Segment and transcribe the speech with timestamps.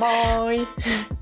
[0.00, 0.68] Moi!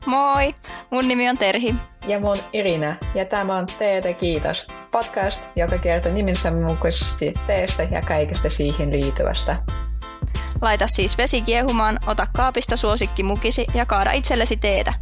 [0.07, 0.55] Moi!
[0.91, 1.75] Mun nimi on Terhi.
[2.07, 2.97] Ja mun Irina.
[3.15, 4.67] Ja tämä on Teetä kiitos.
[4.91, 9.63] Podcast, joka kertoo nimensä mukaisesti teestä ja kaikesta siihen liittyvästä.
[10.63, 14.93] Laita siis vesi kiehumaan, ota kaapista suosikki mukisi ja kaada itsellesi teetä.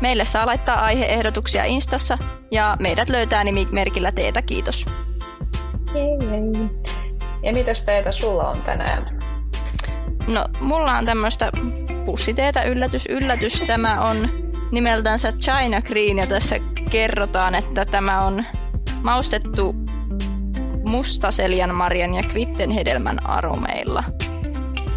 [0.00, 2.18] Meille saa laittaa aiheehdotuksia Instassa
[2.50, 4.86] ja meidät löytää nimimerkillä Teetä kiitos.
[5.94, 6.70] Jei, jei.
[7.42, 9.18] Ja mitäs teetä sulla on tänään?
[10.26, 11.52] No, mulla on tämmöistä
[12.00, 13.62] pussiteetä yllätys, yllätys.
[13.66, 14.28] Tämä on
[14.72, 16.56] nimeltänsä China Green ja tässä
[16.90, 18.44] kerrotaan, että tämä on
[19.02, 19.74] maustettu
[20.84, 24.04] mustaseljan marjan ja kvittenhedelmän aromeilla.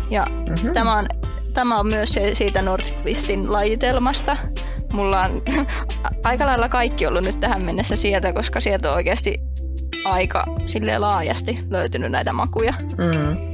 [0.09, 0.73] Ja mm-hmm.
[0.73, 1.07] tämä, on,
[1.53, 4.37] tämä on myös siitä Nordqvistin lajitelmasta.
[4.93, 5.41] Mulla on
[6.23, 9.39] aika lailla kaikki ollut nyt tähän mennessä sieltä, koska sieltä on oikeasti
[10.05, 12.73] aika sille laajasti löytynyt näitä makuja.
[12.81, 13.52] Mm.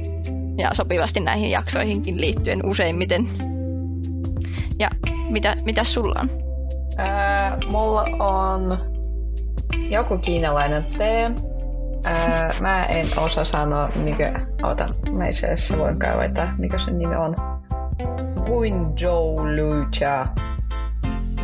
[0.60, 3.28] Ja sopivasti näihin jaksoihinkin liittyen useimmiten.
[4.78, 4.90] Ja
[5.30, 6.30] mitä, mitä sulla on?
[6.98, 8.70] Ää, mulla on
[9.90, 11.30] joku kiinalainen tee.
[12.04, 14.46] Ää, mä en osaa sanoa, mikä...
[14.62, 17.34] Ota, mä itse asiassa voin kaivata, mikä sen nimi on.
[18.46, 20.26] Guinzhou Lucha.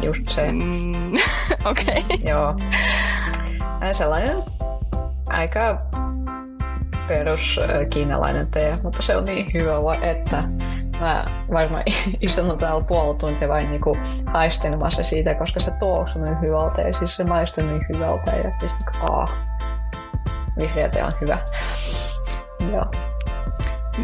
[0.02, 0.52] Just se.
[0.52, 1.12] Mm,
[1.70, 2.04] Okei.
[2.14, 2.30] Okay.
[2.30, 2.56] Joo.
[3.92, 4.36] Sellainen
[5.28, 5.78] aika
[7.08, 10.44] perus kiinalainen tee, mutta se on niin hyvä, että
[11.00, 11.82] mä varmaan
[12.20, 17.16] istun täällä puoli tuntia vain niinku haistelemassa siitä, koska se tuoksuu niin hyvältä ja siis
[17.16, 19.32] se maistuu niin hyvältä ja siis niinku, aah,
[20.58, 21.38] vihreä tee on hyvä.
[22.72, 22.86] Joo.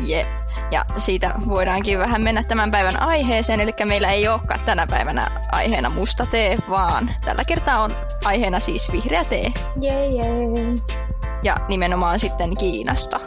[0.07, 0.29] Jep.
[0.71, 5.91] Ja siitä voidaankin vähän mennä tämän päivän aiheeseen, eli meillä ei olekaan tänä päivänä aiheena
[5.91, 7.91] musta tee, vaan tällä kertaa on
[8.25, 9.53] aiheena siis vihreä tee.
[9.81, 10.75] Jee, jee.
[11.45, 13.21] Ja nimenomaan sitten Kiinasta.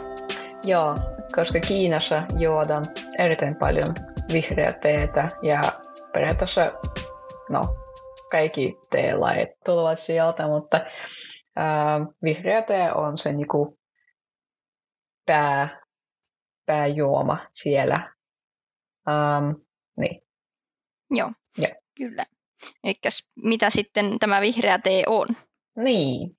[0.64, 0.96] Joo,
[1.34, 2.84] koska Kiinassa juodaan
[3.18, 3.94] erittäin paljon
[4.32, 5.60] vihreää teetä ja
[6.12, 6.60] periaatteessa
[7.50, 7.60] no,
[8.30, 10.80] kaikki teelait tulevat sieltä, mutta
[11.56, 13.78] ää, vihreä tee on se niinku
[15.26, 15.80] pää,
[16.66, 18.14] pääjuoma siellä.
[19.08, 19.50] Ähm,
[19.96, 20.22] niin.
[21.10, 21.68] Joo, ja.
[21.94, 22.24] kyllä.
[22.84, 22.94] Eli
[23.44, 25.26] mitä sitten tämä vihreä tee on?
[25.76, 26.36] Niin,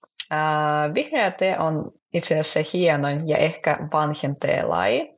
[0.93, 5.09] vihreä tee on itse asiassa hienoin ja ehkä vanhin teelaji.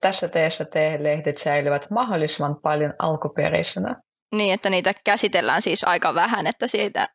[0.00, 3.96] Tässä teessä teelehdet säilyvät mahdollisimman paljon alkuperäisenä.
[4.34, 7.08] Niin, että niitä käsitellään siis aika vähän, että siitä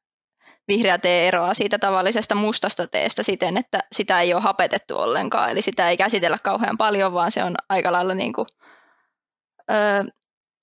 [0.67, 5.51] vihreä tee eroaa siitä tavallisesta mustasta teestä siten, että sitä ei ole hapetettu ollenkaan.
[5.51, 8.47] Eli sitä ei käsitellä kauhean paljon, vaan se on aika lailla niin kuin,
[9.71, 10.03] öö,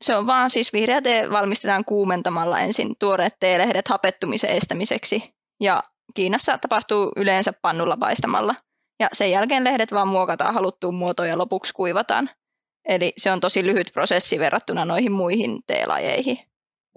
[0.03, 5.35] se on vaan siis vihreä tee valmistetaan kuumentamalla ensin tuoreet teelehdet hapettumisen estämiseksi.
[5.61, 5.83] Ja
[6.15, 8.55] Kiinassa tapahtuu yleensä pannulla paistamalla.
[9.01, 12.31] Ja sen jälkeen lehdet vaan muokataan haluttuun muotoon ja lopuksi kuivataan.
[12.89, 16.39] Eli se on tosi lyhyt prosessi verrattuna noihin muihin teelajeihin.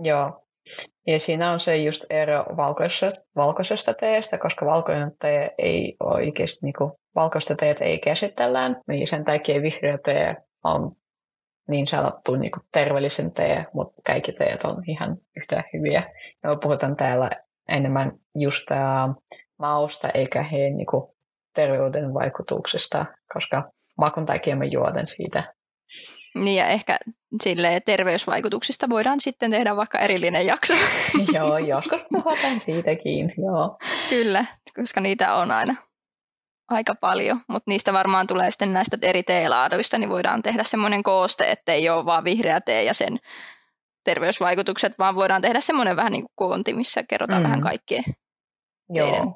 [0.03, 0.42] Joo.
[1.08, 6.74] Ja siinä on se just ero valkoisesta, valkoisesta teestä, koska valkoinen tee ei oikeasti, niin
[6.78, 10.92] kuin, valkoista teet ei käsitellään, niin sen takia vihreä tee on
[11.70, 16.14] niin sanottu niin kuin terveellisen tee, mutta kaikki teet on ihan yhtä hyviä.
[16.44, 17.32] Ja me puhutaan täällä
[17.70, 18.68] enemmän just
[19.59, 21.16] mausta eikä heidän niin kuin,
[21.56, 25.53] terveyden vaikutuksesta, koska makun takia mä juoden siitä.
[26.36, 26.98] Niin ja ehkä
[27.44, 30.74] sille terveysvaikutuksista voidaan sitten tehdä vaikka erillinen jakso.
[31.36, 33.78] joo, joskus puhutaan siitäkin, joo.
[34.09, 34.46] Kyllä,
[34.76, 35.76] koska niitä on aina
[36.68, 41.52] aika paljon, mutta niistä varmaan tulee sitten näistä eri teelaaduista, niin voidaan tehdä semmoinen kooste,
[41.52, 43.20] ettei ole vaan vihreä tee ja sen
[44.06, 47.44] terveysvaikutukset, vaan voidaan tehdä semmoinen vähän niin kuin koonti, missä kerrotaan mm.
[47.44, 48.04] vähän kaikkea
[48.90, 49.10] Joo.
[49.10, 49.34] Teidän.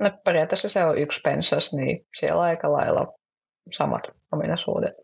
[0.00, 3.12] No periaatteessa se on yksi pensas, niin siellä on aika lailla
[3.72, 4.94] samat ominaisuudet.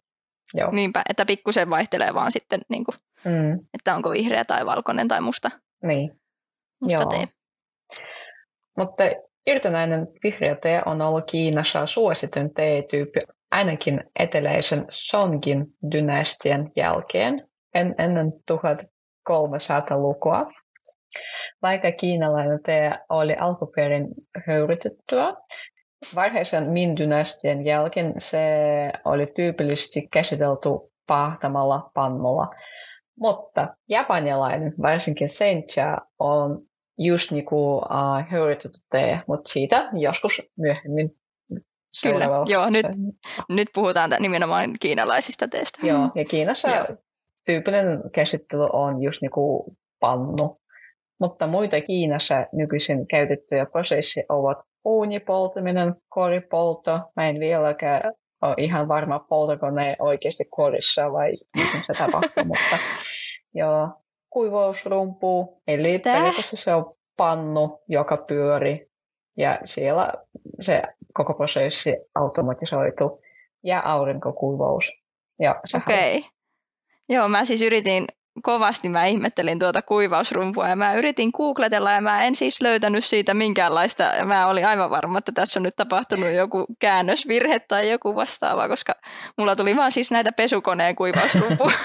[0.55, 0.71] Joo.
[0.71, 3.67] Niinpä, että pikkusen vaihtelee vaan sitten, niin kuin, mm.
[3.75, 5.51] että onko vihreä tai valkoinen tai musta,
[5.83, 6.21] niin.
[6.81, 7.11] musta Joo.
[7.11, 7.29] tee.
[8.77, 9.05] Mutta
[9.47, 18.33] irtonainen vihreä tee on ollut Kiinassa suositun teetyyppi ainakin eteläisen Songin dynastian jälkeen en, ennen
[18.53, 20.51] 1300-lukua.
[21.63, 24.09] Vaikka kiinalainen tee oli alkuperin
[24.47, 25.35] höyrytettyä,
[26.15, 28.41] varhaisen Min-dynastian jälkeen se
[29.05, 30.69] oli tyypillisesti käsitelty
[31.07, 32.55] pahtamalla pannulla.
[33.21, 36.61] Mutta japanilainen, varsinkin sencha, on
[36.99, 41.17] just niin kuin uh, höyrytetty tee, mutta siitä joskus myöhemmin
[42.03, 42.87] Kyllä, joo, nyt,
[43.49, 45.87] nyt puhutaan nimenomaan kiinalaisista teistä.
[45.87, 46.87] Joo, ja Kiinassa joo.
[47.47, 50.61] Tyypillinen käsittely on just niin kuin pannu.
[51.21, 57.01] Mutta muita Kiinassa nykyisin käytettyjä prosesseja ovat uunipolttaminen, koripoltto.
[57.17, 58.13] Mä en vieläkään
[58.43, 62.77] ole ihan varma, poltako ne oikeasti korissa vai miten se tapahtuu, mutta
[63.57, 63.89] Joo,
[64.31, 66.15] kuivausrumpu, eli Tää?
[66.15, 68.91] periaatteessa se on pannu, joka pyöri
[69.37, 70.13] ja siellä
[70.61, 70.83] se
[71.15, 73.21] koko prosessi automatisoitu
[73.65, 74.93] ja aurinkokuivaus.
[75.41, 75.61] Ja.
[75.77, 76.21] Okay.
[77.09, 78.05] Joo, mä siis yritin
[78.43, 83.35] kovasti, mä ihmettelin tuota kuivausrumpua ja mä yritin googletella ja mä en siis löytänyt siitä
[83.35, 84.05] minkäänlaista.
[84.25, 88.93] Mä olin aivan varma, että tässä on nyt tapahtunut joku käännösvirhe tai joku vastaava, koska
[89.39, 91.71] mulla tuli vaan siis näitä pesukoneen kuivausrumpu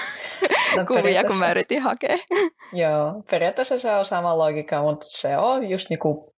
[0.76, 2.16] No, kuvia, kun mä yritin hakea.
[2.82, 6.34] Joo, periaatteessa se on sama logiikka, mutta se on just niinku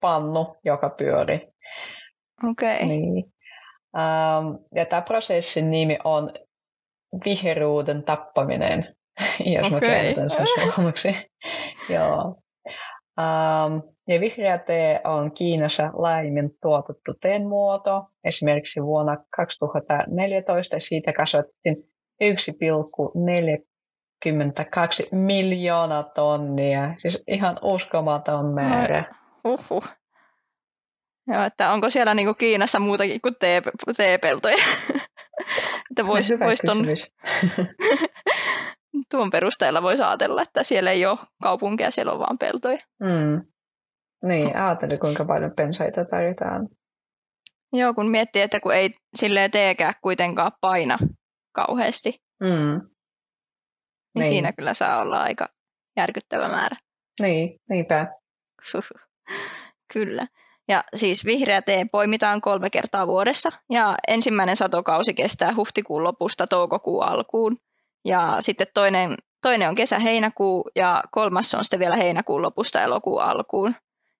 [0.00, 1.48] pannu, joka pyöri.
[2.50, 2.74] Okei.
[2.74, 2.86] Okay.
[2.86, 3.24] Niin.
[3.94, 6.32] Um, ja tämä prosessin nimi on
[7.24, 8.94] vihreuden tappaminen,
[9.54, 9.88] jos mä Okei.
[9.88, 11.08] käännetän sen suomeksi.
[11.94, 12.42] Joo.
[13.20, 18.04] Um, ja vihreä tee on Kiinassa laajemmin tuotettu teen muoto.
[18.24, 21.76] Esimerkiksi vuonna 2014 siitä kasvattiin
[22.24, 22.28] 1,42
[25.12, 26.94] miljoonaa tonnia.
[26.98, 29.04] Siis ihan uskomaton määrä.
[29.44, 29.84] Uhuh.
[31.28, 33.62] Joo, että onko siellä niinku Kiinassa muutakin kuin tee,
[33.96, 34.56] teepeltoja?
[35.96, 36.78] että vois, Hyvä vois ton,
[39.10, 42.78] tuon perusteella voisi ajatella, että siellä ei ole kaupunkia, siellä on vaan peltoja.
[43.00, 43.46] Mm.
[44.28, 46.68] Niin, ajattelin kuinka paljon pensaita tarvitaan.
[47.72, 50.98] Joo, kun miettii, että kun ei silleen teekään kuitenkaan paina
[51.54, 52.48] kauheasti, Mm.
[52.48, 52.80] niin,
[54.14, 54.26] Niin.
[54.26, 55.48] siinä kyllä saa olla aika
[55.96, 56.76] järkyttävä määrä.
[57.20, 58.06] Niin, niinpä.
[59.92, 60.26] Kyllä.
[60.68, 67.04] Ja siis vihreä tee poimitaan kolme kertaa vuodessa ja ensimmäinen satokausi kestää huhtikuun lopusta toukokuun
[67.04, 67.56] alkuun.
[68.04, 73.74] Ja sitten toinen, toinen on kesä-heinäkuu ja kolmas on sitten vielä heinäkuun lopusta elokuun alkuun.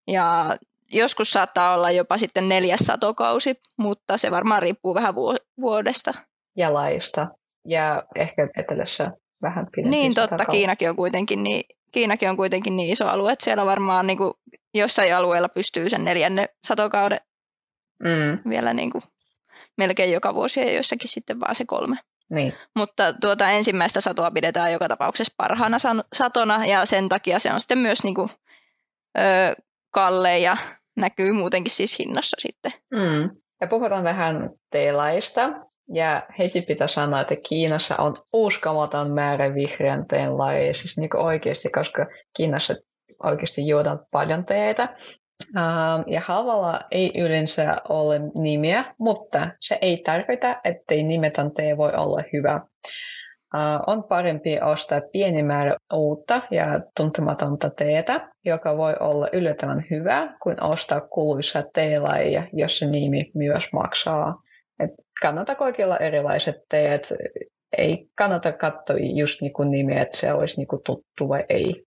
[0.06, 0.56] Ja
[0.92, 6.14] joskus saattaa olla jopa sitten neljäs satokausi, mutta se varmaan riippuu vähän vuo- vuodesta.
[6.56, 7.26] Ja laista.
[7.64, 9.12] Ja ehkä etelässä
[9.42, 9.96] vähän pidempi.
[9.96, 10.44] Niin totta.
[10.44, 14.34] Kiinakin on kuitenkin niin, Kiinakin on kuitenkin niin iso alue, että siellä varmaan niin kuin
[14.76, 17.20] jossain alueella pystyy sen neljännen satokauden
[18.04, 19.02] Mm, vielä niin kuin
[19.78, 21.96] melkein joka vuosi ja joissakin sitten vaan se kolme.
[22.30, 22.54] niin.
[22.76, 25.76] Mutta tuota ensimmäistä satoa pidetään joka tapauksessa parhaana
[26.14, 28.28] satona ja sen takia se on sitten myös niin kuin,
[29.18, 29.56] ö,
[29.90, 30.56] kalle ja
[30.96, 32.72] näkyy muutenkin siis hinnassa sitten.
[32.94, 33.30] Mm.
[33.60, 35.48] Ja puhutaan vähän teelaista.
[35.94, 40.74] Ja heti pitää sanoa, että Kiinassa on uskomaton määrä vihreän teen lajeja.
[40.74, 42.06] Siis niin oikeasti, koska
[42.36, 42.74] Kiinassa
[43.22, 44.96] oikeasti juodaan paljon teetä.
[45.56, 51.92] Um, ja halvalla ei yleensä ole nimiä, mutta se ei tarkoita, ettei nimetön tee voi
[51.96, 52.60] olla hyvä.
[53.54, 60.36] Uh, on parempi ostaa pieni määrä uutta ja tuntematonta teetä, joka voi olla yllättävän hyvä,
[60.42, 64.42] kuin ostaa kuluissa teelajia, jossa nimi myös maksaa.
[64.80, 64.90] Et
[65.22, 67.12] kannattaa kokeilla erilaiset teet.
[67.78, 71.85] Ei kannata katsoa just niinku nimiä, että se olisi niinku tuttu vai ei.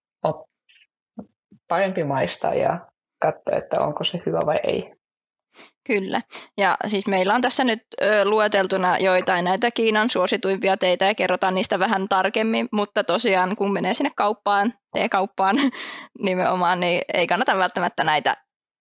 [1.70, 2.80] Parempi maistaa ja
[3.22, 5.00] katsoa, että onko se hyvä vai ei.
[5.88, 6.22] Kyllä.
[6.58, 11.56] Ja siis meillä on tässä nyt ö, lueteltuna joitain näitä Kiinan suosituimpia teitä ja kerrotaan
[11.56, 15.56] niistä vähän tarkemmin, mutta tosiaan kun menee sinne kauppaan, teekauppaan
[16.26, 18.36] nimenomaan, niin ei kannata välttämättä näitä,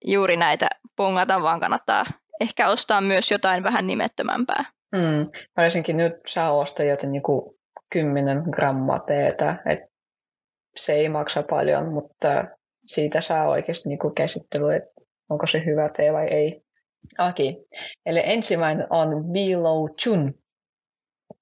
[0.04, 2.04] juuri näitä pongata, vaan kannattaa
[2.40, 4.64] ehkä ostaa myös jotain vähän nimettömämpää.
[4.96, 5.26] Mm.
[5.56, 7.58] Varsinkin nyt saa ostaa jotain niinku
[7.92, 9.78] 10 grammaa teetä, et
[10.76, 12.44] se ei maksa paljon, mutta
[12.88, 14.90] siitä saa oikeasti niinku käsittelyä, että
[15.28, 16.62] onko se hyvä tee vai ei.
[17.28, 17.66] Okei,
[18.06, 20.34] eli ensimmäinen on Bilo Chun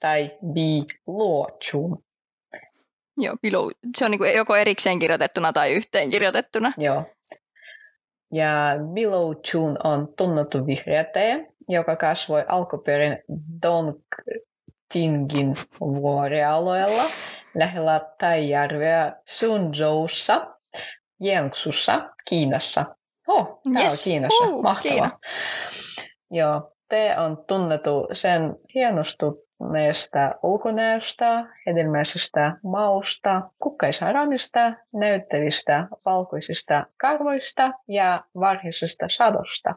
[0.00, 2.05] tai Bilo Chun.
[3.17, 3.71] Joo, below.
[3.97, 6.73] Se on niin joko erikseen kirjoitettuna tai yhteen kirjoitettuna.
[6.79, 7.05] Joo.
[8.33, 13.19] Ja Bilo Chun on tunnettu vihreä tee, joka kasvoi alkuperin
[13.62, 17.03] Dongtingin vuorialueella
[17.55, 20.55] lähellä Taijärveä Sunzhoussa,
[21.20, 22.85] Jiangsussa, Kiinassa.
[23.26, 23.92] Oh, tää Yes.
[23.92, 24.44] on Kiinassa.
[24.44, 24.92] Uh, Mahtavaa.
[24.92, 25.11] Kiina.
[26.30, 39.06] Joo, tee on tunnettu sen hienostuneesta ulkonäöstä, hedelmäisestä mausta, kukkaisaromista, näyttävistä valkoisista karvoista ja varhaisesta
[39.11, 39.75] sadosta.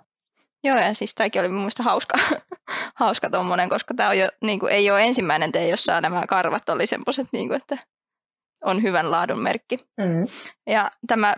[0.63, 2.17] Joo, ja siis tämäkin oli mun mielestä hauska,
[2.95, 6.87] hauska tommonen, koska tämä jo, niin kuin, ei ole ensimmäinen tee, jossa nämä karvat oli
[6.87, 7.77] semmoiset, niin kuin, että
[8.65, 9.77] on hyvän laadun merkki.
[9.97, 10.27] Mm.
[10.67, 11.35] Ja tämä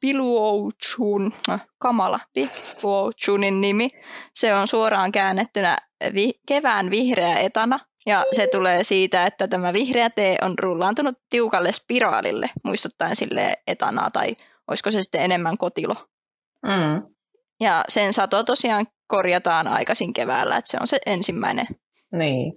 [0.00, 3.90] Biluochun, äh, kamala, Biluochunin nimi,
[4.34, 5.76] se on suoraan käännettynä
[6.14, 7.78] vi, kevään vihreä etana.
[8.06, 14.10] Ja se tulee siitä, että tämä vihreä tee on rullaantunut tiukalle spiraalille, muistuttaen sille etanaa,
[14.10, 14.36] tai
[14.68, 15.94] olisiko se sitten enemmän kotilo.
[16.66, 17.02] Mm.
[17.60, 21.66] Ja sen sato tosiaan korjataan aikaisin keväällä, että se on se ensimmäinen.
[22.12, 22.52] Niin.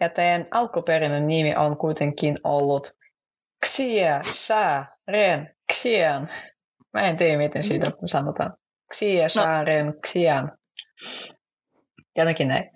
[0.00, 2.94] Ja teen alkuperäinen nimi on kuitenkin ollut
[3.66, 6.28] Xie, sä, ren, xian.
[6.94, 8.54] Mä en tiedä, miten siitä sanotaan.
[8.94, 10.52] Xie, sä, ren, xian.
[12.16, 12.70] Jotenkin näin.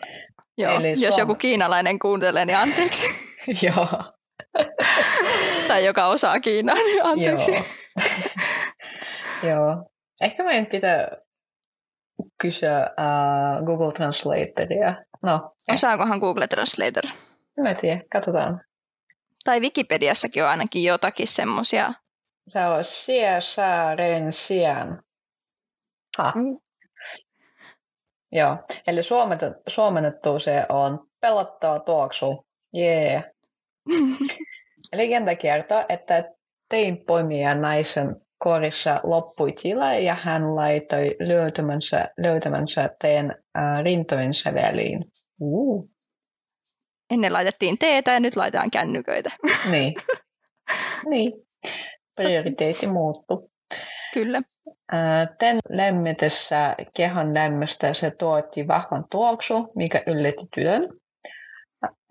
[0.59, 1.19] Joo, Eli jos suom...
[1.19, 3.07] joku kiinalainen kuuntelee, niin anteeksi.
[3.67, 3.89] Joo.
[5.69, 7.53] tai joka osaa Kiinaa, niin anteeksi.
[7.53, 7.63] Joo.
[9.51, 9.91] Joo.
[10.21, 11.09] Ehkä meidän pitää
[12.43, 15.05] kysyä uh, Google Translatoria.
[15.23, 15.75] No, eh.
[15.75, 17.03] Osaakohan Google Translator?
[17.61, 18.61] Mä tiedä, katsotaan.
[19.45, 21.93] Tai Wikipediassakin on ainakin jotakin semmosia.
[22.49, 25.03] Se on Xie Sha Ren Xian.
[26.19, 26.33] Ha.
[26.37, 26.59] Mm.
[28.33, 32.47] Joo, eli suomennettu, suomennettu se on pelottava tuoksu.
[32.75, 33.25] Jee.
[33.91, 34.95] Yeah.
[34.95, 36.25] Legenda kertoo, että
[36.69, 45.05] tein poimia naisen korissa loppui tila ja hän laitoi löytämänsä, löytämänsä teen äh, rintojensa väliin.
[45.41, 45.91] Uh.
[47.11, 49.31] Ennen laitettiin teetä ja nyt laitetaan kännyköitä.
[49.71, 49.95] Niin.
[51.11, 51.33] niin.
[52.17, 53.51] Prioriteetti muuttuu.
[54.15, 54.39] Kyllä.
[55.39, 60.89] Tän lämmitessä kehon lämmöstä se tuotti vahvan tuoksu, mikä yllätti tytön.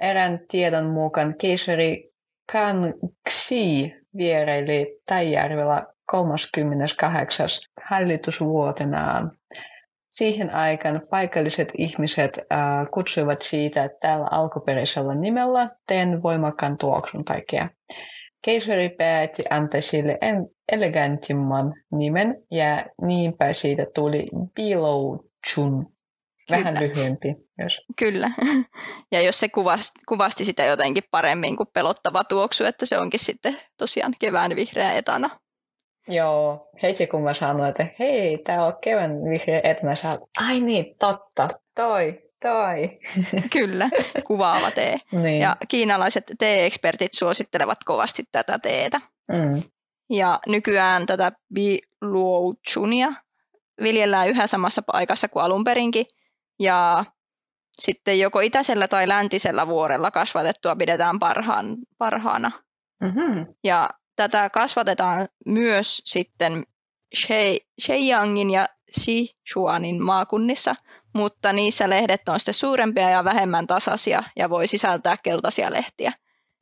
[0.01, 2.10] Erään tiedon mukaan keisari
[2.51, 7.48] Kangxi vieraili Täijärvellä 38.
[7.89, 9.37] hallitusvuotenaan.
[10.18, 12.60] Siihen aikaan paikalliset ihmiset äh,
[12.94, 17.70] kutsuivat siitä tällä alkuperäisellä nimellä teen voimakkaan tuoksun takia.
[18.46, 20.18] Keisari päätti antaa sille
[20.72, 25.94] elegantimman nimen ja niinpä siitä tuli Bilouchun.
[26.52, 26.88] Vähän Kyllä.
[26.88, 27.36] lyhyempi.
[27.64, 27.82] Jos.
[28.00, 28.32] Kyllä.
[29.12, 33.56] Ja jos se kuvasti, kuvasti sitä jotenkin paremmin kuin pelottava tuoksu, että se onkin sitten
[33.78, 35.30] tosiaan kevään vihreä etana.
[36.08, 40.96] Joo, heti kun mä sanoin, että hei, tää on kevään vihreä etana, sä ai niin,
[41.00, 43.00] totta, toi, toi.
[43.54, 43.90] Kyllä,
[44.28, 44.98] kuvaava tee.
[45.12, 45.42] niin.
[45.42, 49.02] Ja kiinalaiset tee-ekspertit suosittelevat kovasti tätä teetä.
[49.32, 49.62] Mm.
[50.10, 53.14] Ja nykyään tätä biluochunia
[53.84, 56.06] viljellään yhä samassa paikassa kuin alun perinkin.
[56.60, 57.06] Ja
[57.80, 62.52] sitten joko itäisellä tai läntisellä vuorella kasvatettua pidetään parhaan, parhaana.
[63.02, 63.46] Mm-hmm.
[63.64, 66.64] Ja tätä kasvatetaan myös sitten
[67.82, 70.76] Sheiyangin ja Sichuanin maakunnissa,
[71.16, 76.12] mutta niissä lehdet on sitten suurempia ja vähemmän tasaisia ja voi sisältää keltaisia lehtiä.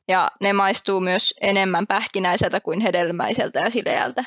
[0.08, 4.24] Ja ne maistuu myös enemmän pähkinäiseltä kuin hedelmäiseltä ja sileältä.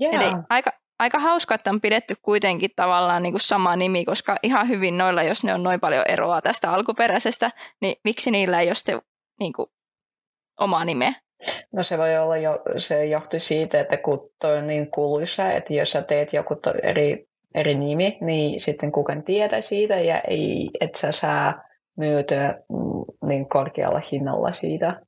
[0.00, 0.14] Yeah.
[0.14, 4.68] Eli aika, aika hauska, että on pidetty kuitenkin tavallaan niin kuin sama nimi, koska ihan
[4.68, 8.74] hyvin noilla, jos ne on noin paljon eroa tästä alkuperäisestä, niin miksi niillä ei ole
[8.74, 9.02] sitten
[9.40, 9.66] niin kuin,
[10.60, 11.12] omaa nimeä?
[11.72, 15.74] No se voi olla jo, se johtuu siitä, että kun toi on niin kuuluisa, että
[15.74, 20.94] jos sä teet joku eri, eri nimi, niin sitten kukaan tietää siitä ja ei, et
[20.94, 21.62] sä saa
[21.96, 25.00] myytyä mm, niin korkealla hinnalla siitä.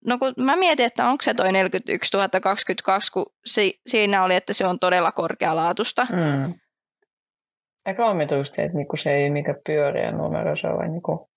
[0.06, 2.12] No kun mä mietin, että onko se toi 41
[2.42, 6.06] 022, kun si- siinä oli, että se on todella korkealaatusta.
[6.10, 6.54] Mm.
[7.86, 11.30] Eikä omituisesti, että niinku se ei mikä pyöriä numero, se on vain niinku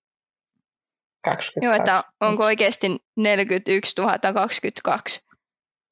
[1.26, 1.52] 22.
[1.62, 3.94] Joo, että onko oikeasti 41
[4.34, 5.26] 022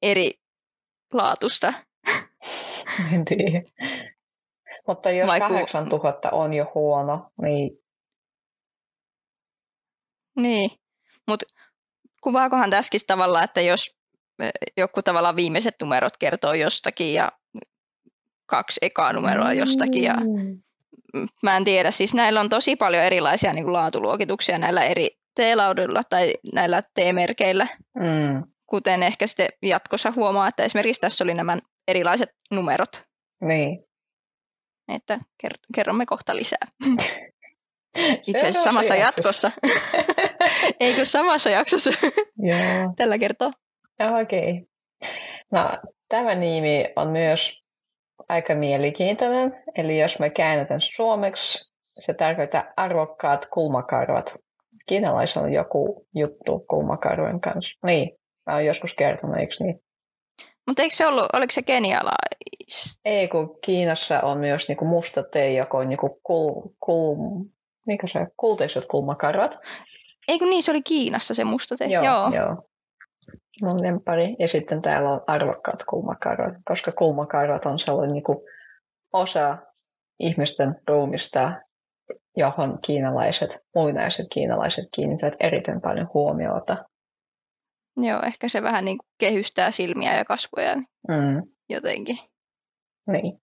[0.01, 0.31] eri
[1.13, 1.73] laatusta?
[3.13, 3.61] en tiedä.
[4.87, 7.71] Mutta jos Vai 8000 on jo huono, niin...
[10.35, 10.69] Niin,
[11.27, 11.45] mutta
[12.21, 13.97] kuvaakohan tässäkin tavalla, että jos
[14.77, 17.31] joku tavallaan viimeiset numerot kertoo jostakin ja
[18.45, 20.15] kaksi ekaa numeroa jostakin ja
[21.15, 21.27] Mm.
[21.43, 26.01] mä en tiedä, siis näillä on tosi paljon erilaisia niin kuin laatuluokituksia näillä eri T-lauduilla
[26.09, 28.43] tai näillä T-merkeillä, Mm.
[28.65, 33.03] kuten ehkä sitten jatkossa huomaa, että esimerkiksi tässä oli nämä erilaiset numerot,
[33.41, 33.83] Niin.
[34.87, 36.67] että ker- kerromme kohta lisää.
[38.27, 39.47] Itse asiassa samassa jaksossa.
[39.47, 39.51] jatkossa.
[40.79, 41.89] Eikö samassa jaksossa
[42.37, 42.93] Joo.
[42.95, 43.51] tällä kertoo?
[43.99, 44.67] Ja okei.
[45.51, 45.69] No,
[46.09, 47.61] tämä nimi on myös
[48.29, 49.63] aika mielenkiintoinen.
[49.75, 54.35] Eli jos me käännetään suomeksi, se tarkoittaa arvokkaat kulmakarvat.
[54.85, 57.79] Kiinalaisilla on joku juttu kulmakarvojen kanssa.
[57.85, 59.79] Niin, mä oon joskus kertonut, eikö niin?
[60.67, 62.99] Mutta eikö se ollut, oliko se kenialais?
[63.05, 67.15] Ei, kun Kiinassa on myös niinku musta tee, joka on niinku kul, kul,
[67.87, 68.27] mikä se on?
[68.37, 69.57] kultaiset kulmakarvat.
[70.27, 71.85] Eikö niin, se oli Kiinassa se musta te?
[71.85, 72.31] Joo, joo.
[72.35, 72.67] joo.
[73.63, 74.35] Mun lempari.
[74.39, 78.37] Ja sitten täällä on arvokkaat kulmakarvat, koska kulmakarvat on sellainen niin kuin
[79.13, 79.57] osa
[80.19, 81.51] ihmisten ruumista,
[82.37, 86.85] johon kiinalaiset, muinaiset kiinalaiset kiinnittävät erittäin paljon huomiota.
[87.97, 90.75] Joo, ehkä se vähän niin kuin kehystää silmiä ja kasvoja
[91.07, 92.17] Mm, jotenkin.
[93.07, 93.41] niin.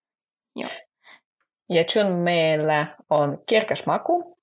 [0.57, 0.71] Joo.
[1.71, 4.39] Ja chun meillä on kirkas maku,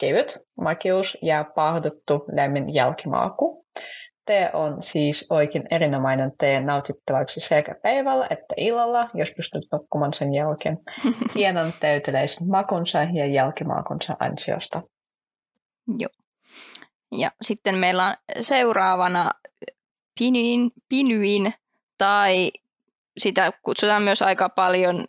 [0.00, 3.66] kevyt makeus ja pahdettu lämmin jälkimaku.
[4.28, 10.34] Tee on siis oikein erinomainen tee nautittavaksi sekä päivällä että illalla, jos pystyt nukkumaan sen
[10.34, 10.78] jälkeen.
[11.34, 14.82] Hienon täyteläisen makunsa ja jälkimakunsa ansiosta.
[15.98, 16.10] Joo.
[17.12, 19.30] Ja sitten meillä on seuraavana
[20.18, 21.54] pinyin, pinyin
[21.98, 22.50] tai
[23.18, 25.04] sitä kutsutaan myös aika paljon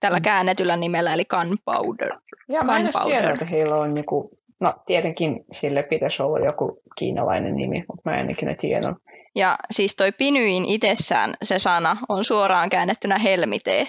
[0.00, 2.18] tällä käännetyllä nimellä, eli gunpowder.
[2.48, 7.56] Ja mä en tiedä, että heillä on joku, no tietenkin sille pitäisi olla joku kiinalainen
[7.56, 8.94] nimi, mutta mä en ikinä tiedä.
[9.34, 13.86] Ja siis toi pinyin itsessään, se sana, on suoraan käännettynä helmitee.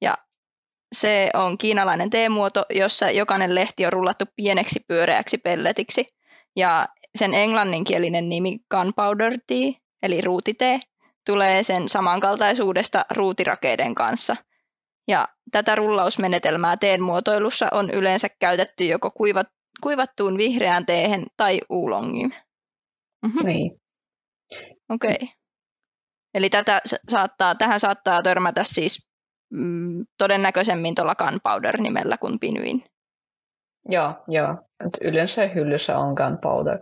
[0.00, 0.14] Ja
[0.94, 6.06] se on kiinalainen teemuoto, jossa jokainen lehti on rullattu pieneksi pyöreäksi pelletiksi.
[6.56, 10.80] Ja sen englanninkielinen nimi gunpowder tea, eli ruutitee,
[11.26, 14.36] tulee sen samankaltaisuudesta ruutirakeiden kanssa.
[15.08, 19.46] Ja tätä rullausmenetelmää teen muotoilussa on yleensä käytetty joko kuivat,
[19.82, 22.34] kuivattuun vihreään teehen tai uulongiin.
[23.26, 23.46] Mhm.
[23.46, 23.80] Niin.
[24.88, 25.14] Okei.
[25.14, 25.28] Okay.
[26.34, 29.08] Eli tätä saattaa, tähän saattaa törmätä siis
[29.50, 32.80] mm, todennäköisemmin tuolla gunpowder-nimellä kuin pinyin.
[33.88, 34.56] Joo, joo.
[35.00, 36.78] Yleensä hyllyssä on gunpowder.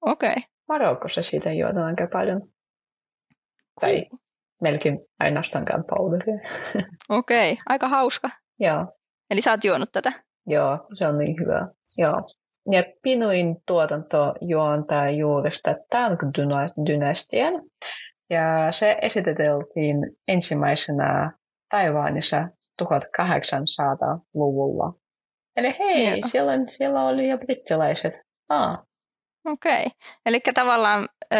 [0.00, 0.30] Okei.
[0.30, 0.42] Okay.
[0.68, 2.40] Marokossa siitä juodaan aika paljon.
[3.80, 4.06] Tai
[4.62, 6.40] melkein ainoastaan gunpowderia.
[7.08, 7.62] Okei, okay.
[7.68, 8.28] aika hauska.
[8.58, 8.86] Joo,
[9.30, 10.12] Eli sä oot juonut tätä.
[10.46, 11.68] joo, se on niin hyvä.
[11.98, 12.14] Joo.
[12.70, 17.62] Ja Pinuin tuotanto juontaa juuresta Tang-dynastian.
[18.30, 19.96] Ja se esiteltiin
[20.28, 21.32] ensimmäisenä
[21.70, 22.48] Taiwanissa
[22.82, 24.92] 1800-luvulla.
[25.56, 26.28] Eli hei, Joo.
[26.30, 28.14] siellä, siellä oli jo brittiläiset.
[28.48, 28.78] Ah,
[29.46, 29.86] Okei.
[29.86, 29.90] Okay.
[30.26, 31.36] Eli tavallaan, ö,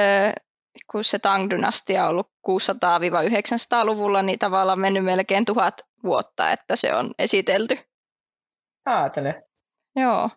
[0.92, 7.10] kun se Tang-dynastia on ollut 600-900-luvulla, niin tavallaan mennyt melkein tuhat vuotta, että se on
[7.18, 7.78] esitelty.
[8.86, 9.42] aatele.
[9.96, 10.30] Joo,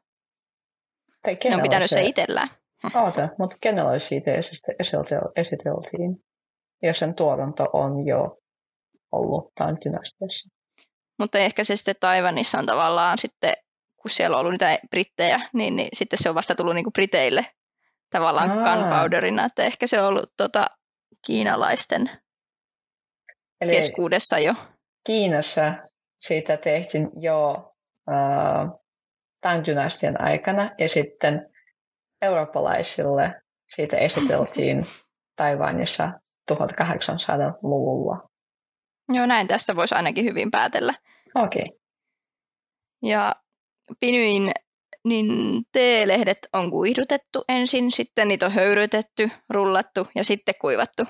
[1.24, 2.48] Tai ne on pitänyt se se itsellään.
[2.96, 6.24] Oota, mutta kenellä oli siitä esite- esitel- esiteltiin,
[6.82, 8.38] jos sen tuotanto on jo
[9.12, 10.50] ollut Tang-dynastiassa?
[11.20, 13.54] Mutta ehkä se sitten Taiwanissa on tavallaan sitten,
[14.02, 17.46] kun siellä on ollut niitä brittejä, niin, niin sitten se on vasta tullut niinku briteille
[18.10, 18.76] tavallaan Aa.
[18.76, 20.66] gunpowderina, että ehkä se on ollut tota,
[21.26, 22.10] kiinalaisten
[23.62, 24.54] Eli keskuudessa jo.
[25.08, 25.74] Kiinassa
[26.20, 27.72] siitä tehtiin jo
[28.12, 28.83] äh,
[29.44, 31.50] Tang-dynastian aikana ja sitten
[32.22, 33.42] eurooppalaisille
[33.76, 34.86] siitä esiteltiin
[35.38, 36.12] Taiwanissa
[36.52, 38.30] 1800-luvulla.
[39.10, 40.94] Joo, näin tästä voisi ainakin hyvin päätellä.
[41.36, 41.64] Okei.
[41.64, 41.78] Okay.
[43.04, 43.36] Ja
[44.00, 44.52] Pinyin
[45.06, 51.04] niin teelehdet on kuihdutettu ensin, sitten niitä on höyrytetty, rullattu ja sitten kuivattu.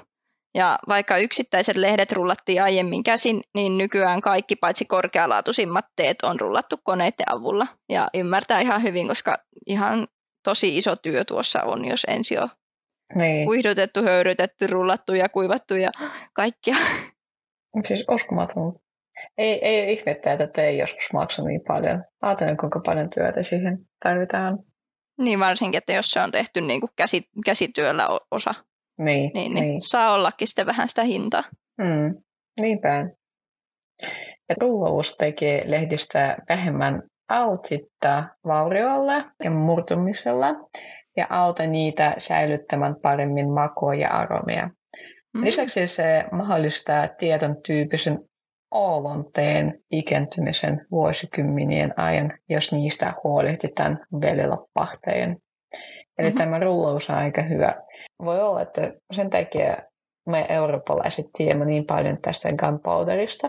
[0.56, 6.76] Ja vaikka yksittäiset lehdet rullattiin aiemmin käsin, niin nykyään kaikki paitsi korkealaatuisimmat teet on rullattu
[6.84, 7.66] koneiden avulla.
[7.90, 9.38] Ja ymmärtää ihan hyvin, koska
[9.68, 10.08] ihan
[10.44, 12.50] tosi iso työ tuossa on, jos ensin on
[13.16, 13.46] Niin.
[13.46, 15.90] kuihdutettu, höyrytetty, rullattu ja kuivattu ja
[16.34, 16.76] kaikkia.
[17.86, 18.80] Siis uskomaton.
[19.38, 22.04] Ei, ei ole ihmettä, että te ei joskus maksa niin paljon.
[22.22, 24.60] Ajattelen, kuinka paljon työtä siihen tarvitaan.
[25.20, 28.54] Niin varsinkin, että jos se on tehty niin kuin käsi, käsityöllä osa,
[28.98, 31.44] Niin, niin, niin saa ollakin sitten vähän sitä hintaa.
[31.78, 32.16] Mm,
[32.62, 33.10] niinpä.
[34.50, 40.48] Ja ruuaus tekee lehdistä vähemmän altitta vauriolle ja murtumisella
[41.18, 44.70] ja auta niitä säilyttämään paremmin makua ja aromia.
[45.34, 45.44] Mm.
[45.44, 48.20] Lisäksi se mahdollistaa tietyn tyyppisen
[48.72, 55.38] oolonteen ikentymisen vuosikymmenien ajan, jos niistä huolehditaan välilapahteen.
[56.18, 56.38] Eli mm-hmm.
[56.38, 57.76] tämä rullaus on aika hyvä.
[58.26, 59.78] Voi olla, että sen takia
[60.30, 63.48] me eurooppalaiset tiedämme niin paljon tästä gunpowderista.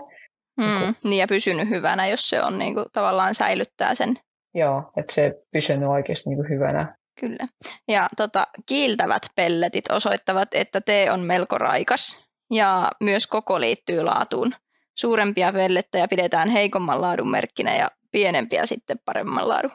[0.56, 4.18] Mm, niin ja pysynyt hyvänä, jos se on niin kuin, tavallaan säilyttää sen.
[4.54, 6.96] Joo, että se pysynyt oikeasti niin kuin hyvänä.
[7.20, 7.44] Kyllä.
[7.88, 14.52] Ja tota, kiiltävät pelletit osoittavat, että tee on melko raikas ja myös koko liittyy laatuun.
[14.98, 19.72] Suurempia pellettejä pidetään heikomman laadun merkkinä pienempiä sitten paremman laadun.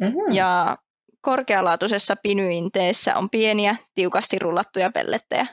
[0.00, 0.32] Mm-hmm.
[0.32, 0.76] Ja
[1.20, 5.46] korkealaatuisessa pinyinteessä on pieniä, tiukasti rullattuja pellettejä.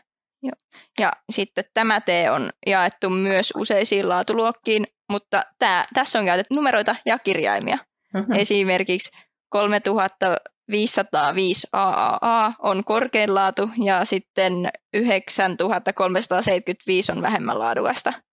[0.43, 0.51] Ja,
[0.99, 6.95] ja sitten tämä tee on jaettu myös useisiin laatuluokkiin, mutta tämä, tässä on käytetty numeroita
[7.05, 7.77] ja kirjaimia.
[8.13, 8.35] Mm-hmm.
[8.35, 9.11] Esimerkiksi
[9.49, 18.13] 3505 AAA on korkein laatu ja sitten 9375 on vähemmän laadukasta.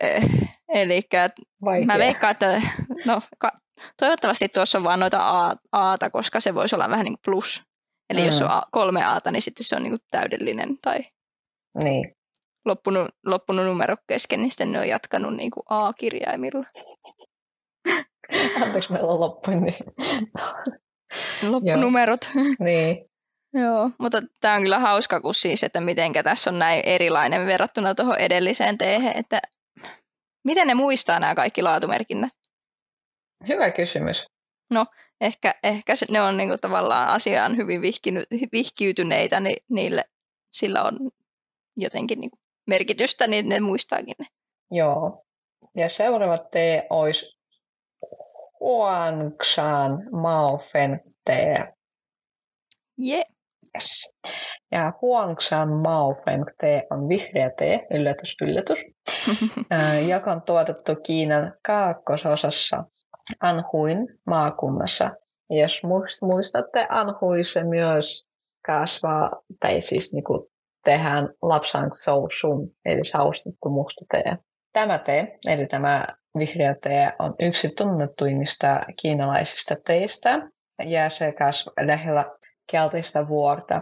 [0.00, 0.22] Eh,
[0.68, 1.00] Eli
[1.84, 2.62] mä veikkaan, että
[3.04, 3.60] no, ka-
[3.96, 7.60] toivottavasti tuossa on vaan noita A, Aata, koska se voisi olla vähän niin kuin plus.
[8.10, 8.26] Eli mm.
[8.26, 10.98] jos on A, kolme Aata, niin sitten se on niin kuin täydellinen tai
[11.84, 12.16] niin.
[12.64, 16.64] loppunut, loppunut numero kesken, niin sitten ne on jatkanut niin kuin A-kirjaimilla.
[18.62, 19.74] Anteeksi, meillä on loppu, niin...
[21.48, 22.30] Loppunumerot.
[22.60, 23.04] niin.
[23.62, 27.94] Joo, mutta tämä on kyllä hauska, kun siis, että miten tässä on näin erilainen verrattuna
[27.94, 29.40] tuohon edelliseen teehen, että
[30.48, 32.32] Miten ne muistaa nämä kaikki laatumerkinnät?
[33.48, 34.26] Hyvä kysymys.
[34.70, 34.86] No,
[35.20, 40.04] ehkä, ehkä ne on niinku tavallaan asiaan hyvin vihkiny, vihkiytyneitä, niin niille
[40.52, 40.98] sillä on
[41.76, 44.26] jotenkin niinku merkitystä, niin ne muistaakin ne.
[44.70, 45.24] Joo.
[45.76, 47.38] Ja seuraava tee olisi
[48.60, 51.54] Huangshan Maofen tee.
[53.06, 53.24] Yeah.
[53.74, 54.10] Yes.
[54.72, 58.78] Ja Huangshan Maofeng tee on vihreä tee, yllätys, yllätys,
[60.12, 62.84] joka on tuotettu Kiinan kaakkososassa
[63.40, 65.10] Anhuin maakunnassa.
[65.50, 65.82] Jos
[66.22, 68.28] muistatte, Anhuissa myös
[68.66, 70.46] kasvaa, tai siis niin kuin
[70.84, 71.90] tehdään lapsang
[72.40, 74.36] sun, eli saustettu musta tee.
[74.72, 76.06] Tämä tee, eli tämä
[76.38, 80.50] vihreä tee, on yksi tunnettuimmista kiinalaisista teistä,
[80.84, 82.24] ja se kasvaa lähellä
[82.72, 83.80] keltaista vuorta,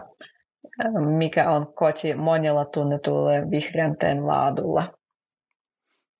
[1.17, 4.96] mikä on koti monilla tunnetulle vihreän teen laadulla.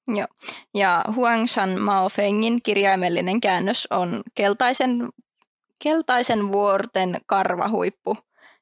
[0.07, 0.27] Joo.
[0.73, 5.09] Ja Huangshan Maofengin kirjaimellinen käännös on keltaisen,
[5.83, 8.17] keltaisen vuorten karvahuippu.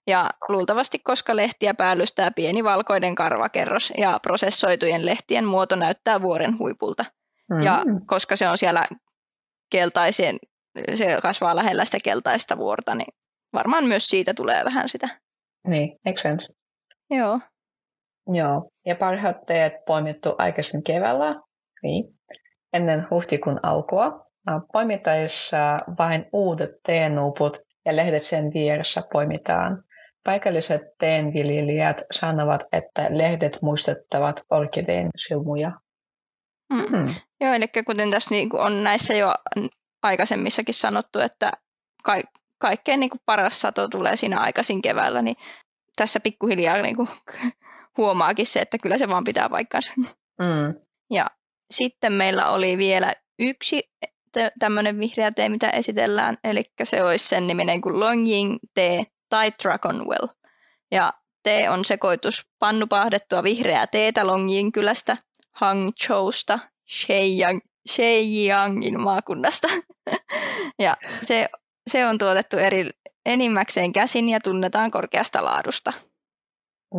[0.08, 7.06] Ja luultavasti, koska lehtiä päällystää pieni valkoinen karvakerros ja prosessoitujen lehtien muoto näyttää vuoren huipulta.
[7.50, 7.66] Mm-hmm.
[7.66, 8.88] Ja koska se on siellä
[9.70, 10.38] keltaisen,
[10.94, 13.14] se kasvaa lähellä sitä keltaista vuorta, niin
[13.54, 15.10] varmaan myös siitä tulee vähän sitä.
[15.68, 16.54] Niin, makes sense.
[17.10, 17.40] Joo.
[18.28, 21.36] Joo, ja parhaat teet poimittu aikaisin keväällä,
[21.84, 22.06] niin,
[22.74, 24.26] ennen huhtikuun alkua.
[24.74, 29.84] Poimittaessa vain uudet teenuput ja lehdet sen vieressä poimitaan.
[30.24, 35.72] Paikalliset teenviljelijät sanovat, että lehdet muistuttavat orkideen silmuja.
[36.74, 36.80] Mm.
[36.90, 37.16] Hmm.
[37.42, 39.34] Joo, eli kuten tässä niin on näissä jo
[40.04, 41.52] aikaisemmissakin sanottu, että
[42.04, 45.36] ka- kaikkein niin paras sato tulee siinä aikaisin keväällä, niin
[45.96, 47.08] tässä pikkuhiljaa niin kuin
[47.98, 49.92] huomaakin se, että kyllä se vaan pitää paikkansa.
[50.42, 50.74] Mm.
[51.14, 51.26] Ja
[51.72, 53.84] sitten meillä oli vielä yksi
[54.60, 60.28] tämmöinen vihreä tee, mitä esitellään, eli se olisi sen niminen kuin Longying tee tai Dragonwell.
[60.92, 65.18] Ja tee on sekoitus pannupahdettua vihreää teetä Longying kylästä,
[65.52, 69.68] Hangzhousta, Sheiyang, Sheiyangin maakunnasta.
[70.80, 71.48] ja se,
[71.90, 72.90] se on tuotettu eri,
[73.26, 75.94] enimmäkseen käsin ja tunnetaan korkeasta laadusta.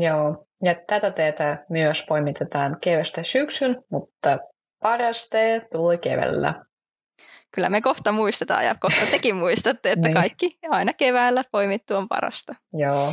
[0.00, 4.38] Joo, ja tätä teetä myös poimitetaan kevästä syksyn, mutta
[4.82, 6.64] paras tee tuli keväällä.
[7.54, 10.14] Kyllä me kohta muistetaan ja kohta tekin muistatte, että niin.
[10.14, 12.54] kaikki aina keväällä poimittu on parasta.
[12.72, 13.12] Joo.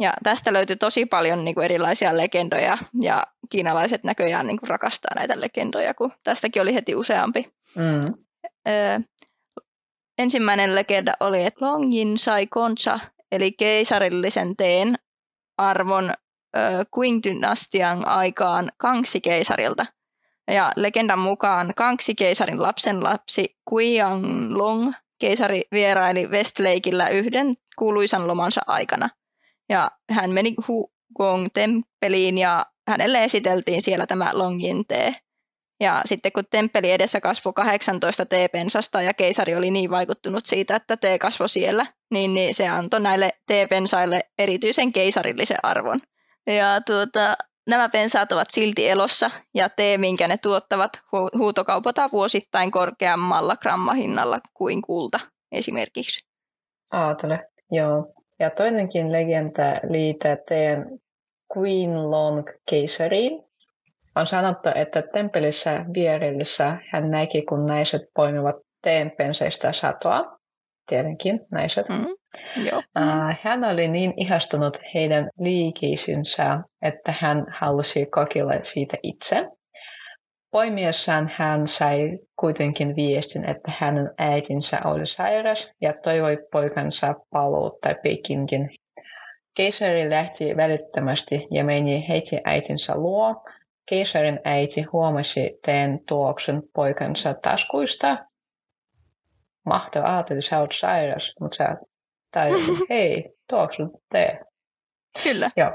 [0.00, 5.14] Ja tästä löytyy tosi paljon niin kuin erilaisia legendoja ja kiinalaiset näköjään niin kuin rakastaa
[5.14, 7.46] näitä legendoja, kun tästäkin oli heti useampi.
[7.74, 8.14] Mm.
[8.68, 9.00] Öö,
[10.18, 13.00] ensimmäinen legenda oli, että Longin sai koncha,
[13.32, 14.94] eli keisarillisen teen
[15.70, 16.14] arvon
[16.96, 19.86] Qing-dynastian aikaan Kangsi-keisarilta.
[20.48, 29.08] Ja legendan mukaan Kangsi-keisarin lapsenlapsi Qianlong keisari vieraili Westlakeillä yhden kuuluisan lomansa aikana.
[29.68, 35.14] Ja hän meni Hugong-temppeliin ja hänelle esiteltiin siellä tämä Longin tee.
[35.80, 40.96] Ja sitten kun temppeli edessä kasvoi 18 teepensasta ja keisari oli niin vaikuttunut siitä, että
[40.96, 46.00] tee kasvoi siellä, niin, niin se antoi näille teepensaille erityisen keisarillisen arvon.
[46.46, 52.70] Ja tuota, nämä pensaat ovat silti elossa ja tee, minkä ne tuottavat, hu- huutokaupataan vuosittain
[52.70, 55.20] korkeammalla grammahinnalla kuin kulta
[55.52, 56.26] esimerkiksi.
[56.92, 58.12] Aatele, joo.
[58.40, 61.00] Ja toinenkin legenda liitää teen
[61.58, 63.44] Queen Long keisariin.
[64.16, 70.38] On sanottu, että temppelissä vierellessä hän näki, kun naiset poimivat teenpenseistä satoa.
[70.88, 71.88] Tietenkin naiset.
[71.88, 72.06] Mm,
[72.64, 72.78] joo.
[72.98, 79.48] Uh, hän oli niin ihastunut heidän liikeisinsä, että hän halusi kokeilla siitä itse.
[80.50, 88.70] Poimiessaan hän sai kuitenkin viestin, että hänen äitinsä oli sairas ja toivoi poikansa paluutta Pekinkin.
[89.56, 93.44] Keisari lähti välittömästi ja meni heti äitinsä luo.
[93.86, 98.18] Keisarin äiti huomasi teen tuoksen poikansa taskuista.
[99.66, 101.76] Mahtava ajatella, sä oot sairas, mutta sä
[102.32, 102.50] tai
[102.90, 104.40] hei, tuoksun tee.
[105.22, 105.48] Kyllä.
[105.56, 105.70] Joo.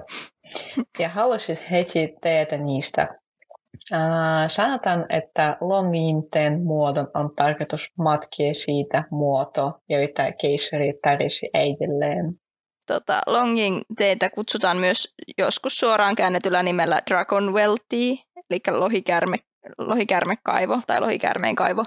[0.99, 3.07] Ja halusit heti teetä niistä
[3.93, 3.99] Äh,
[4.47, 12.33] sanotaan, että lomiinten muodon on tarkoitus matkia siitä muoto, joita keisari tarisi äidilleen.
[12.87, 18.15] Tota, longing teitä kutsutaan myös joskus suoraan käännetyllä nimellä Dragonwell Tea,
[18.49, 19.37] eli lohikärme,
[19.77, 21.83] lohikärmekaivo tai lohikärmeen kaivo.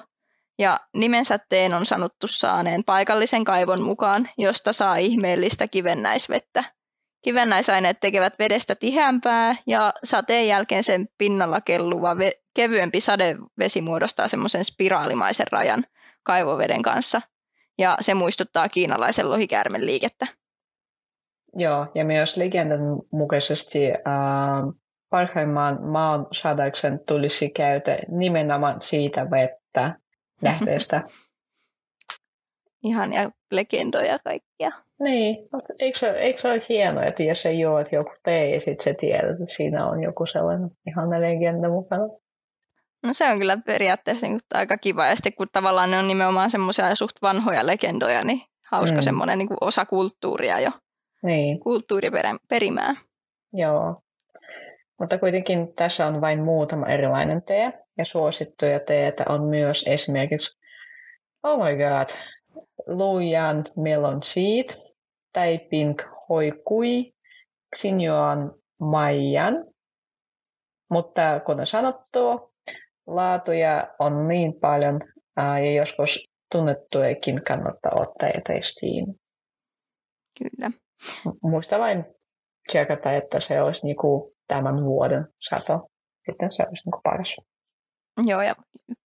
[0.58, 6.64] Ja nimensä teen on sanottu saaneen paikallisen kaivon mukaan, josta saa ihmeellistä kivennäisvettä–
[7.22, 14.64] Kivennäisaineet tekevät vedestä tiheämpää ja sateen jälkeen sen pinnalla kelluva ve- kevyempi sadevesi muodostaa semmoisen
[14.64, 15.84] spiraalimaisen rajan
[16.22, 17.20] kaivoveden kanssa.
[17.78, 20.26] Ja se muistuttaa kiinalaisen lohikäärmen liikettä.
[21.56, 22.80] Joo, ja myös legendan
[23.12, 23.94] mukaisesti äh,
[25.10, 29.94] parhaimman maan sadaksen tulisi käytä nimenomaan siitä vettä
[30.42, 31.02] lähteestä.
[32.84, 34.70] Ihan ja legendoja kaikkia.
[35.00, 38.60] Niin, mutta eikö se, eikö se ole hienoa, että jos sä juot joku tee ja
[38.60, 42.08] sitten sä tiedät, että siinä on joku sellainen ihan legenda mukana.
[43.02, 45.06] No se on kyllä periaatteessa niin aika kiva.
[45.06, 49.02] Ja sitten kun tavallaan ne on nimenomaan semmoisia suht vanhoja legendoja, niin hauska mm.
[49.02, 50.70] semmoinen niin osa kulttuuria jo.
[51.22, 51.61] Niin.
[51.61, 52.94] Kulttuuriperimää.
[53.52, 54.02] Joo.
[55.00, 57.72] Mutta kuitenkin tässä on vain muutama erilainen tee.
[57.98, 60.59] Ja suosittuja teetä on myös esimerkiksi,
[61.42, 62.09] oh my god,
[62.87, 64.70] Lujan melon seed,
[65.33, 65.94] Taiping
[66.28, 67.12] hoikui,
[67.76, 69.54] Xinjuan maijan.
[70.90, 72.52] Mutta kuten sanottu,
[73.06, 75.00] laatuja on niin paljon
[75.37, 79.06] ja joskus tunnettujakin kannattaa ottaa testiin.
[80.38, 80.70] Kyllä.
[81.42, 82.04] Muista vain
[82.68, 85.90] tsekata, että se olisi niinku tämän vuoden sato.
[86.30, 87.36] Sitten se olisi niinku paras.
[88.26, 88.54] Joo, ja,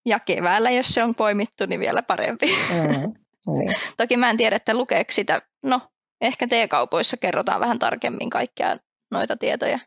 [0.07, 2.47] ja keväällä, jos se on poimittu, niin vielä parempi.
[2.47, 3.15] Mm,
[3.59, 3.73] niin.
[3.97, 5.43] Toki mä en tiedä, että lukeeko sitä.
[5.63, 5.81] No,
[6.21, 8.77] ehkä T-kaupoissa kerrotaan vähän tarkemmin kaikkia
[9.11, 9.79] noita tietoja.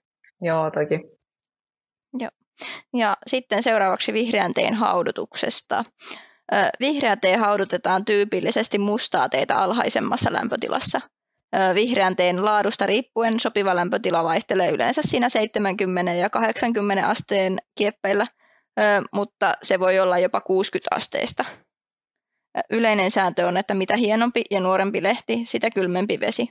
[0.42, 1.00] Joo, toki.
[2.20, 2.32] Joo.
[2.94, 5.84] Ja sitten seuraavaksi vihreän teen haudutuksesta.
[6.80, 11.00] Vihreä tee haudutetaan tyypillisesti mustaa teitä alhaisemmassa lämpötilassa.
[11.74, 18.26] Vihreän teen laadusta riippuen sopiva lämpötila vaihtelee yleensä siinä 70 ja 80 asteen kieppeillä,
[19.14, 21.46] mutta se voi olla jopa 60 asteista.
[22.70, 26.50] Yleinen sääntö on, että mitä hienompi ja nuorempi lehti, sitä kylmempi vesi.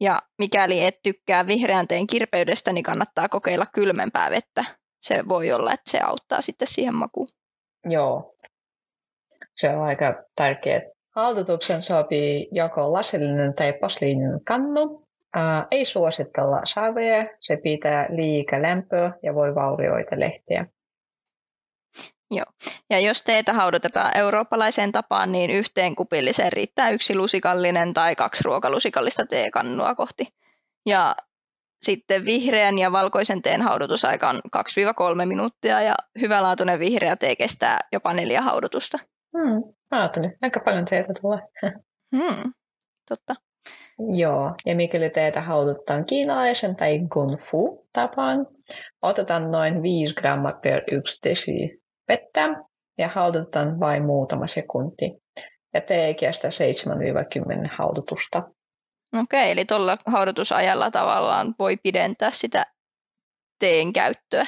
[0.00, 4.64] Ja mikäli et tykkää vihreän teen kirpeydestä, niin kannattaa kokeilla kylmempää vettä.
[5.00, 7.28] Se voi olla, että se auttaa sitten siihen makuun.
[7.84, 8.36] Joo,
[9.56, 10.91] se on aika tärkeä.
[11.14, 15.08] Haltutuksen sopii joko lasillinen tai posliininen kannu.
[15.34, 20.66] Ää, ei suositella savea, se pitää liika lämpöä ja voi vaurioida lehtiä.
[22.30, 22.44] Joo.
[22.90, 29.26] Ja jos teitä haudutetaan eurooppalaiseen tapaan, niin yhteen kupilliseen riittää yksi lusikallinen tai kaksi ruokalusikallista
[29.26, 30.28] teekannua kohti.
[30.86, 31.16] Ja
[31.82, 34.40] sitten vihreän ja valkoisen teen haudutusaika on
[35.22, 38.98] 2-3 minuuttia ja hyvälaatuinen vihreä tee kestää jopa neljä haudutusta.
[39.38, 39.62] Hmm,
[39.98, 40.36] ajattelin.
[40.42, 41.40] Aika paljon teitä tulee.
[42.16, 42.52] Hmm,
[43.08, 43.34] totta.
[44.16, 47.00] Joo, ja mikäli teitä haudutaan kiinalaisen tai
[47.50, 48.46] fu tapaan,
[49.02, 52.48] otetaan noin 5 grammaa per yksi desi vettä
[52.98, 55.22] ja haudutetaan vain muutama sekunti.
[55.74, 58.42] Ja tee kestää 7-10 haudutusta.
[59.22, 62.64] Okei, eli tuolla haudutusajalla tavallaan voi pidentää sitä
[63.58, 64.46] teen käyttöä.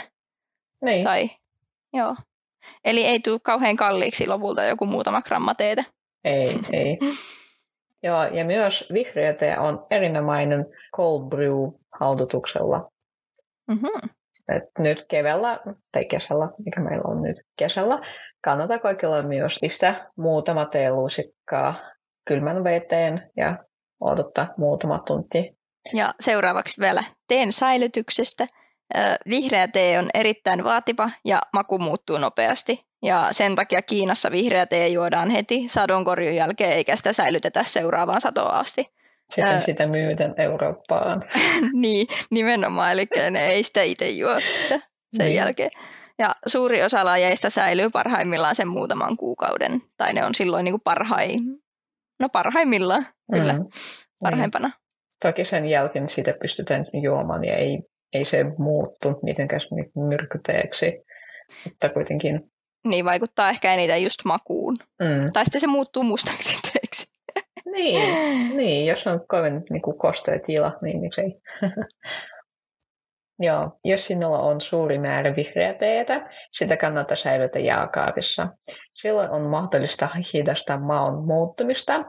[0.84, 1.04] Niin.
[1.04, 1.30] Tai,
[1.92, 2.14] joo.
[2.84, 5.84] Eli ei tule kauhean kalliiksi lopulta joku muutama gramma teetä.
[6.24, 6.98] Ei, ei.
[8.02, 11.54] Joo, ja myös vihreä tee on erinomainen cold brew
[12.00, 12.90] haudutuksella.
[13.68, 14.10] Mm-hmm.
[14.48, 15.60] Et nyt keväällä
[15.92, 17.98] tai kesällä, mikä meillä on nyt kesällä,
[18.40, 21.74] kannattaa kaikilla myös pistää muutama teeluusikkaa
[22.24, 23.58] kylmän veteen ja
[24.00, 25.56] odottaa muutama tunti.
[25.92, 28.46] Ja seuraavaksi vielä teen säilytyksestä.
[29.28, 32.84] Vihreä tee on erittäin vaativa ja maku muuttuu nopeasti.
[33.02, 38.58] Ja sen takia Kiinassa vihreä tee juodaan heti sadonkorjun jälkeen, eikä sitä säilytetä seuraavaan satoa
[38.58, 38.94] asti.
[39.30, 41.22] Sitten sitä myydään Eurooppaan.
[41.82, 44.80] niin, nimenomaan, eli ne ei sitä itse juo sitä
[45.12, 45.34] sen niin.
[45.34, 45.70] jälkeen.
[46.18, 50.82] Ja suuri osa lajeista säilyy parhaimmillaan sen muutaman kuukauden, tai ne on silloin niin kuin
[50.84, 51.40] parhain,
[52.20, 53.64] no parhaimmillaan, kyllä, mm.
[54.22, 54.68] parhaimpana.
[54.68, 54.74] Mm.
[55.22, 57.82] Toki sen jälkeen sitä pystytään juomaan ja ei,
[58.14, 59.60] ei se muuttu mitenkään
[60.08, 61.04] myrkyteeksi,
[61.64, 62.50] mutta kuitenkin.
[62.84, 64.76] Niin, vaikuttaa ehkä eniten just makuun.
[65.02, 65.32] Mm.
[65.32, 67.14] Tai sitten se muuttuu mustaksi teeksi.
[67.72, 71.34] Niin, niin, jos on kovin niin kuin kostea tila, niin miksei.
[73.38, 78.48] Joo, jos sinulla on suuri määrä vihreää teetä, sitä kannattaa säilytä jääkaapissa.
[78.94, 82.04] Silloin on mahdollista hidastaa maun muuttumista.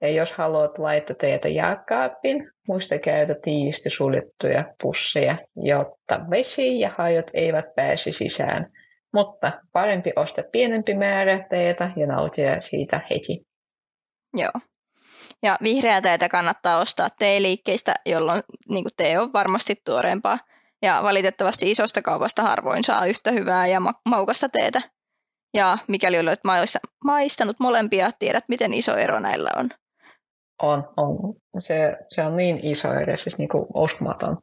[0.00, 7.30] Ja jos haluat laittaa teetä jääkaappiin, muista käytä tiivisti suljettuja pusseja, jotta vesi ja hajot
[7.34, 8.66] eivät pääsi sisään.
[9.14, 13.46] Mutta parempi ostaa pienempi määrä teetä ja nauttia siitä heti.
[14.36, 14.52] Joo.
[15.42, 20.38] Ja vihreää teetä kannattaa ostaa teeliikkeistä, jolloin niin tee on varmasti tuoreempaa.
[20.82, 24.82] Ja valitettavasti isosta kaupasta harvoin saa yhtä hyvää ja ma- maukasta teetä.
[25.54, 26.40] Ja mikäli olet
[27.04, 29.70] maistanut molempia, tiedät miten iso ero näillä on.
[30.62, 31.34] On, on.
[31.60, 34.42] Se, se on niin iso ero, siis niin kuin uskomaton.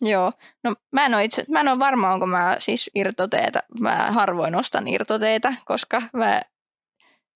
[0.00, 0.32] Joo,
[0.64, 3.62] no mä en ole, itse, mä en ole varma, onko mä siis irtoteetä.
[3.80, 6.42] Mä harvoin ostan irtoteetä, koska mä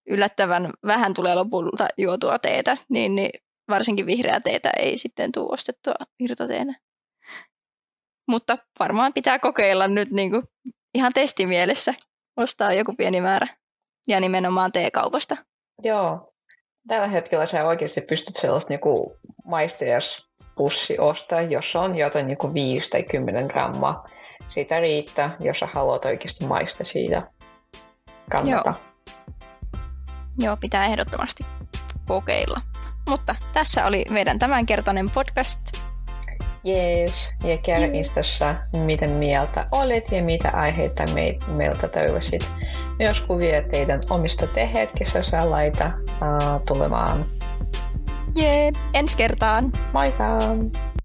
[0.07, 3.31] yllättävän vähän tulee lopulta juotua teetä, niin, niin
[3.69, 6.75] varsinkin vihreää teetä ei sitten tule ostettua irtoteena.
[8.29, 10.43] Mutta varmaan pitää kokeilla nyt niin kuin
[10.95, 11.95] ihan testimielessä,
[12.37, 13.47] ostaa joku pieni määrä
[14.09, 15.37] ja nimenomaan teekaupasta.
[15.83, 16.32] Joo,
[16.89, 18.81] tällä hetkellä sä oikeasti pystyt sellaista niin
[19.45, 24.09] maistajaspussi ostaa, jos on jotain niin kuin 5 tai 10 grammaa.
[24.49, 27.23] Siitä riittää, jos sä haluat oikeasti maista siitä.
[28.31, 28.69] Kannata.
[28.69, 28.75] Joo.
[30.39, 31.47] Joo, pitää ehdottomasti
[32.07, 32.61] kokeilla.
[33.09, 35.61] Mutta tässä oli meidän tämänkertainen podcast.
[36.65, 42.49] Jees, ja kerro Instassa, miten mieltä olet ja mitä aiheita me, meiltä toivoisit.
[42.99, 47.27] Myös kuvia teidän omista tehetkessä laita uh, tulemaan.
[48.37, 49.73] Jee, ensi kertaan.
[49.93, 50.39] Moikka!